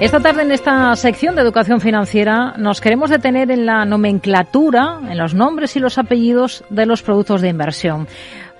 [0.00, 5.16] Esta tarde en esta sección de educación financiera nos queremos detener en la nomenclatura, en
[5.16, 8.08] los nombres y los apellidos de los productos de inversión,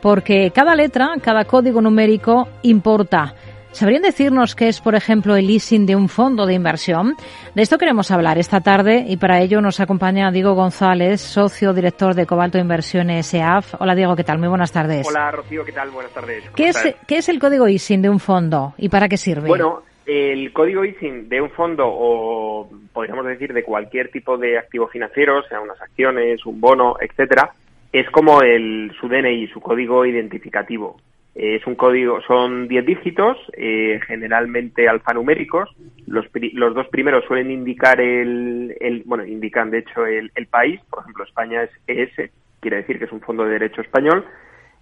[0.01, 3.35] porque cada letra, cada código numérico importa.
[3.73, 7.17] ¿Sabrían decirnos qué es, por ejemplo, el leasing de un fondo de inversión?
[7.57, 12.15] De esto queremos hablar esta tarde y para ello nos acompaña Diego González, socio director
[12.15, 13.75] de Cobalto Inversiones EAF.
[13.81, 14.39] Hola Diego, ¿qué tal?
[14.39, 15.05] Muy buenas tardes.
[15.09, 15.91] Hola Rocío, ¿qué tal?
[15.91, 16.45] Buenas tardes.
[16.55, 19.49] ¿Qué es, ¿Qué es el código leasing de un fondo y para qué sirve?
[19.49, 24.89] Bueno, el código ISIN de un fondo o podríamos decir de cualquier tipo de activo
[24.89, 27.53] financiero, sea unas acciones, un bono, etcétera,
[27.93, 30.97] es como el su DNI, su código identificativo.
[31.35, 35.69] Es un código, son 10 dígitos, eh, generalmente alfanuméricos.
[36.07, 40.81] Los, los dos primeros suelen indicar el, el bueno, indican de hecho el, el, país.
[40.89, 44.25] Por ejemplo, España es ES, quiere decir que es un fondo de derecho español.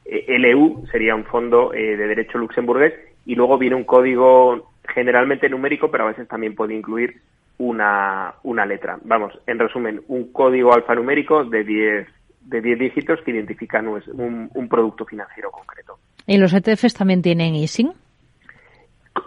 [0.04, 2.94] Eh, LU sería un fondo eh, de derecho luxemburgués.
[3.24, 7.20] Y luego viene un código generalmente numérico, pero a veces también puede incluir
[7.58, 8.98] una, una letra.
[9.04, 12.08] Vamos, en resumen, un código alfanumérico de 10
[12.42, 15.98] de 10 dígitos que identifican un, un producto financiero concreto.
[16.26, 17.92] ¿Y los ETFs también tienen ISIN?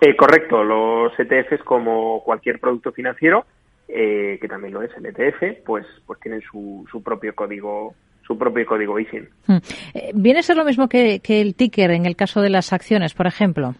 [0.01, 3.45] Eh, correcto, los ETFs como cualquier producto financiero,
[3.87, 7.93] eh, que también lo es el ETF, pues, pues tienen su, su propio código
[8.25, 9.29] su propio código ISIN.
[9.45, 9.57] Hmm.
[9.93, 12.73] Eh, ¿Viene a ser lo mismo que, que, el ticker en el caso de las
[12.73, 13.75] acciones, por ejemplo?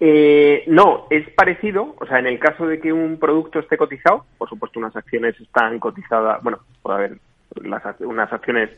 [0.00, 1.94] Eh, no, es parecido.
[2.00, 5.38] O sea, en el caso de que un producto esté cotizado, por supuesto, unas acciones
[5.40, 7.18] están cotizadas, bueno, puede haber
[7.62, 8.70] las, unas acciones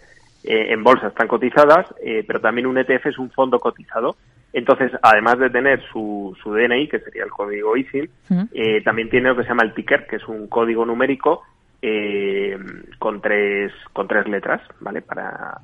[0.44, 4.16] eh, en bolsa están cotizadas, eh, pero también un ETF es un fondo cotizado.
[4.52, 8.10] Entonces, además de tener su, su DNI, que sería el código ISIN,
[8.52, 11.42] eh, también tiene lo que se llama el ticker, que es un código numérico
[11.80, 12.58] eh,
[12.98, 15.00] con tres con tres letras, ¿vale?
[15.00, 15.58] Para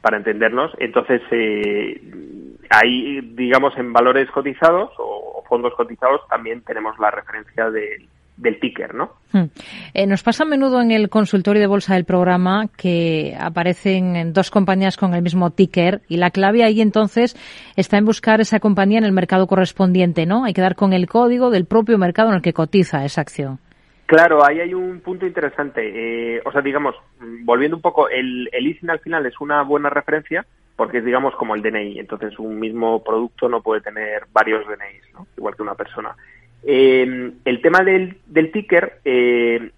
[0.00, 0.72] para entendernos.
[0.78, 2.00] Entonces, eh,
[2.70, 8.94] ahí, digamos, en valores cotizados o, fondos cotizados también tenemos la referencia de, del ticker,
[8.94, 9.10] ¿no?
[9.32, 9.46] Hmm.
[9.94, 14.52] Eh, nos pasa a menudo en el consultorio de bolsa del programa que aparecen dos
[14.52, 17.34] compañías con el mismo ticker y la clave ahí entonces
[17.74, 20.44] está en buscar esa compañía en el mercado correspondiente, ¿no?
[20.44, 23.58] Hay que dar con el código del propio mercado en el que cotiza esa acción.
[24.06, 26.36] Claro, ahí hay un punto interesante.
[26.36, 26.94] Eh, o sea, digamos,
[27.42, 30.46] volviendo un poco, el, el ISIN al final es una buena referencia
[30.76, 31.98] porque es, digamos, como el DNI.
[31.98, 35.26] Entonces, un mismo producto no puede tener varios DNIs, ¿no?
[35.36, 36.14] igual que una persona.
[36.62, 39.70] Eh, el tema del, del ticker, eh,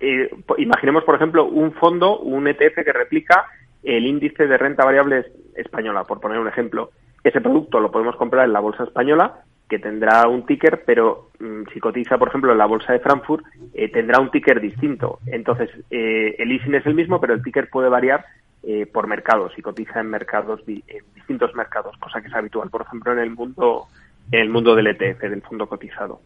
[0.00, 3.46] eh, imaginemos, por ejemplo, un fondo, un ETF que replica
[3.82, 5.26] el índice de renta variable
[5.56, 6.90] española, por poner un ejemplo.
[7.22, 11.62] Ese producto lo podemos comprar en la bolsa española que tendrá un ticker, pero mm,
[11.72, 15.20] si cotiza, por ejemplo, en la bolsa de Frankfurt, eh, tendrá un ticker distinto.
[15.26, 18.24] Entonces, eh, el ISIN es el mismo, pero el ticker puede variar
[18.62, 20.82] eh, por mercados y cotiza en mercados en
[21.14, 23.88] distintos mercados, cosa que es habitual, por ejemplo, en el mundo
[24.32, 26.20] en el mundo del ETF, del fondo cotizado.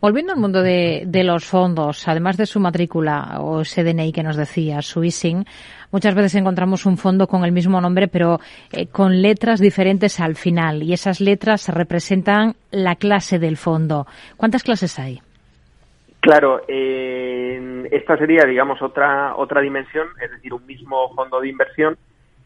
[0.00, 4.36] Volviendo al mundo de, los fondos, además de su matrícula o ese DNI que nos
[4.36, 5.46] decía, su ISIN,
[5.90, 8.38] muchas veces encontramos un fondo con el mismo nombre, pero
[8.70, 14.06] eh, con letras diferentes al final, y esas letras representan la clase del fondo.
[14.36, 15.22] ¿Cuántas clases hay?
[16.26, 21.96] Claro, eh, esta sería, digamos, otra otra dimensión, es decir, un mismo fondo de inversión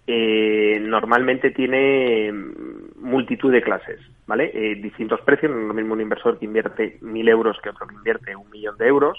[0.07, 2.31] eh, normalmente tiene
[2.99, 4.51] multitud de clases, ¿vale?
[4.53, 7.87] Eh, distintos precios, no es lo mismo un inversor que invierte mil euros que otro
[7.87, 9.19] que invierte un millón de euros.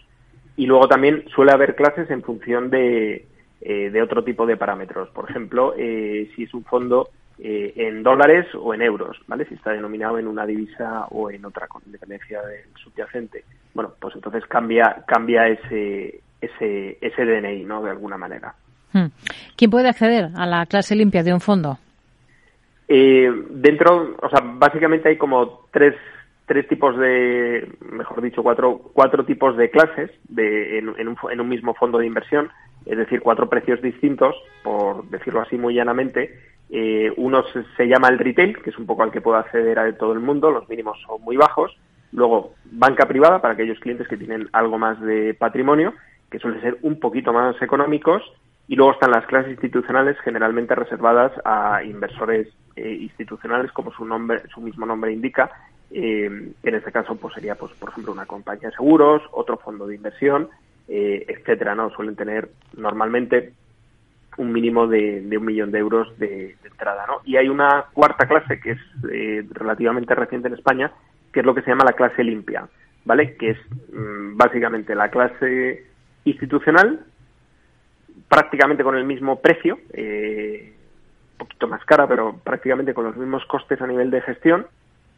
[0.55, 3.25] Y luego también suele haber clases en función de,
[3.61, 5.09] eh, de otro tipo de parámetros.
[5.09, 7.09] Por ejemplo, eh, si es un fondo
[7.43, 9.45] eh, en dólares o en euros, ¿vale?
[9.45, 13.43] Si está denominado en una divisa o en otra con independencia del subyacente.
[13.73, 17.81] Bueno, pues entonces cambia, cambia ese, ese, ese DNI, ¿no?
[17.81, 18.53] De alguna manera.
[18.93, 19.07] Hmm.
[19.55, 21.79] ¿Quién puede acceder a la clase limpia de un fondo?
[22.87, 25.95] Eh, dentro, o sea, básicamente hay como tres,
[26.45, 31.41] tres tipos de, mejor dicho, cuatro, cuatro tipos de clases de, en, en, un, en
[31.41, 32.51] un mismo fondo de inversión,
[32.85, 36.37] es decir, cuatro precios distintos, por decirlo así muy llanamente.
[36.73, 39.77] Eh, uno se, se, llama el retail, que es un poco al que puede acceder
[39.77, 41.77] a todo el mundo, los mínimos son muy bajos.
[42.13, 45.93] Luego, banca privada, para aquellos clientes que tienen algo más de patrimonio,
[46.29, 48.23] que suelen ser un poquito más económicos.
[48.67, 52.47] Y luego están las clases institucionales generalmente reservadas a inversores
[52.77, 55.51] eh, institucionales, como su nombre, su mismo nombre indica.
[55.91, 59.87] Eh, en este caso, pues sería, pues, por ejemplo, una compañía de seguros, otro fondo
[59.87, 60.49] de inversión,
[60.87, 61.89] eh, etcétera, ¿no?
[61.89, 63.53] Suelen tener normalmente
[64.37, 67.21] un mínimo de, un millón de euros de, entrada, ¿no?
[67.25, 68.79] Y hay una cuarta clase que es
[69.11, 70.91] eh, relativamente reciente en España,
[71.31, 72.67] que es lo que se llama la clase limpia,
[73.05, 73.35] ¿vale?
[73.35, 73.57] Que es
[73.91, 75.85] mmm, básicamente la clase
[76.25, 77.05] institucional
[78.31, 80.73] prácticamente con el mismo precio, eh,
[81.33, 84.67] un poquito más cara, pero prácticamente con los mismos costes a nivel de gestión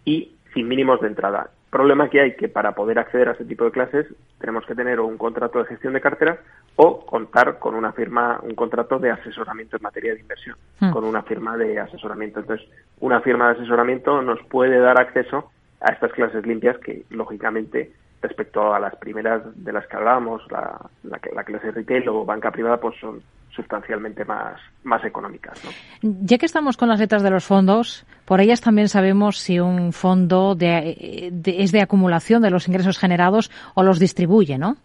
[0.04, 1.52] y sin mínimos de entrada.
[1.74, 4.06] Problema que hay que para poder acceder a ese tipo de clases
[4.40, 6.38] tenemos que tener un contrato de gestión de cartera
[6.76, 10.92] o contar con una firma, un contrato de asesoramiento en materia de inversión, hmm.
[10.92, 12.40] con una firma de asesoramiento.
[12.40, 12.68] Entonces,
[13.00, 17.92] una firma de asesoramiento nos puede dar acceso a estas clases limpias que, lógicamente,
[18.22, 22.52] respecto a las primeras de las que hablábamos, la, la, la clase retail o banca
[22.52, 23.22] privada, pues son
[23.56, 25.62] sustancialmente más, más económicas.
[26.02, 29.94] Ya que estamos con las letras de los fondos, por ellas también sabemos si un
[29.94, 34.76] fondo de, es de acumulación de los ingresos generados o los distribuye, ¿no?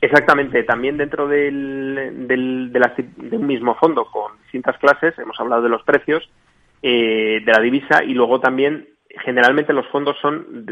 [0.00, 0.64] Exactamente.
[0.64, 5.82] También dentro del, del, de, un mismo fondo con distintas clases, hemos hablado de los
[5.84, 6.28] precios,
[6.82, 8.88] eh, de la divisa y luego también
[9.24, 10.66] generalmente los fondos son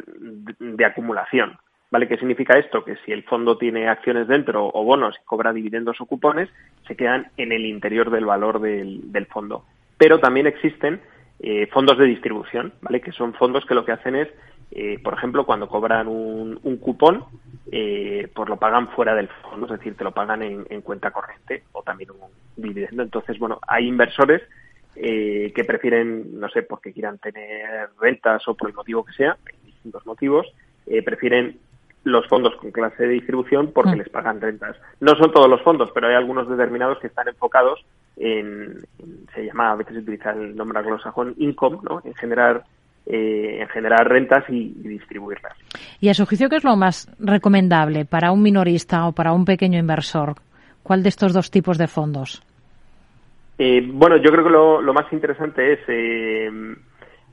[0.58, 1.58] de acumulación.
[1.90, 2.06] ¿Vale?
[2.06, 2.84] ¿Qué significa esto?
[2.84, 6.48] Que si el fondo tiene acciones dentro o bonos y cobra dividendos o cupones,
[6.86, 9.64] se quedan en el interior del valor del, fondo.
[9.98, 11.00] Pero también existen
[11.40, 13.00] eh, fondos de distribución, ¿vale?
[13.00, 14.28] Que son fondos que lo que hacen es,
[14.70, 17.24] eh, por ejemplo, cuando cobran un, cupón,
[17.72, 21.10] eh, pues lo pagan fuera del fondo, es decir, te lo pagan en, en cuenta
[21.10, 22.18] corriente o también un
[22.56, 23.02] dividendo.
[23.02, 24.42] Entonces, bueno, hay inversores
[24.92, 30.04] que prefieren, no sé, porque quieran tener rentas o por el motivo que sea, distintos
[30.04, 30.46] motivos,
[31.04, 31.58] prefieren
[32.04, 33.98] los fondos con clase de distribución porque mm.
[33.98, 34.76] les pagan rentas.
[35.00, 37.80] No son todos los fondos, pero hay algunos determinados que están enfocados
[38.16, 38.78] en,
[39.34, 42.00] se llama, a veces se utiliza el nombre anglosajón, income, ¿no?
[42.04, 42.64] En generar
[43.06, 45.56] eh, en generar rentas y, distribuirlas.
[46.00, 49.44] ¿Y a su juicio qué es lo más recomendable para un minorista o para un
[49.44, 50.34] pequeño inversor?
[50.82, 52.42] ¿Cuál de estos dos tipos de fondos?
[53.58, 56.50] Eh, bueno, yo creo que lo, lo más interesante es eh,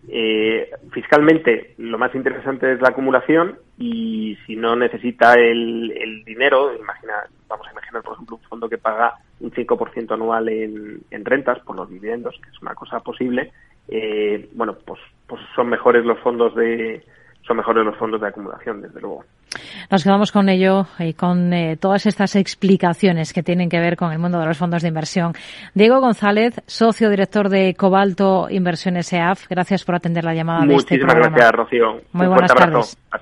[0.10, 7.14] eh, fiscalmente, lo más interesante es la acumulación y si no necesita el, dinero, imagina,
[7.48, 11.60] vamos a imaginar, por ejemplo, un fondo que paga un 5% anual en, en, rentas
[11.60, 13.52] por los dividendos, que es una cosa posible,
[13.90, 17.04] eh, bueno, pues, pues son mejores los fondos de
[17.48, 19.24] son mejores los fondos de acumulación, desde luego.
[19.90, 24.12] Nos quedamos con ello y con eh, todas estas explicaciones que tienen que ver con
[24.12, 25.34] el mundo de los fondos de inversión.
[25.74, 30.98] Diego González, socio director de Cobalto Inversiones EAF, gracias por atender la llamada de este
[30.98, 31.30] programa.
[31.30, 32.02] Muchísimas gracias, Rocío.
[32.12, 32.98] Muy buenas tardes.